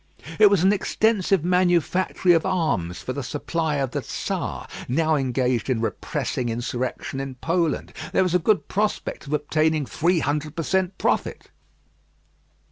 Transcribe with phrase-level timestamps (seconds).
[0.39, 5.69] It was an extensive manufactory of arms for the supply of the Czar, now engaged
[5.69, 7.93] in repressing insurrection in Poland.
[8.11, 10.97] There was a good prospect of obtaining three hundred per cent.
[10.97, 11.51] profit.